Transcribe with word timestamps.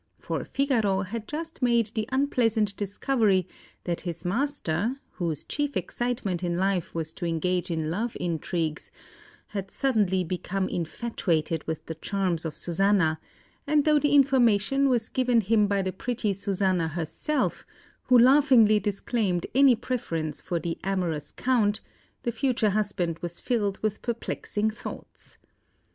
For 0.17 0.43
Figaro 0.43 1.01
had 1.01 1.27
just 1.27 1.61
made 1.61 1.91
the 1.93 2.09
unpleasant 2.11 2.75
discovery 2.75 3.47
that 3.83 4.01
his 4.01 4.25
master, 4.25 4.99
whose 5.11 5.43
chief 5.43 5.77
excitement 5.77 6.43
in 6.43 6.57
life 6.57 6.95
was 6.95 7.13
to 7.13 7.25
engage 7.27 7.69
in 7.69 7.91
love 7.91 8.17
intrigues, 8.19 8.89
had 9.49 9.69
suddenly 9.69 10.23
become 10.23 10.67
infatuated 10.67 11.63
with 11.67 11.85
the 11.85 11.93
charms 11.93 12.45
of 12.45 12.57
Susanna, 12.57 13.19
and 13.67 13.85
though 13.85 13.99
the 13.99 14.15
information 14.15 14.89
was 14.89 15.07
given 15.07 15.39
him 15.39 15.67
by 15.67 15.83
the 15.83 15.93
pretty 15.93 16.33
Susanna 16.33 16.87
herself, 16.87 17.63
who 18.05 18.17
laughingly 18.17 18.79
disclaimed 18.79 19.45
any 19.53 19.75
preference 19.75 20.41
for 20.41 20.59
the 20.59 20.79
amorous 20.83 21.31
Count, 21.31 21.79
the 22.23 22.31
future 22.31 22.71
husband 22.71 23.19
was 23.19 23.39
filled 23.39 23.77
with 23.83 24.01
perplexing 24.01 24.71
thoughts. 24.71 25.37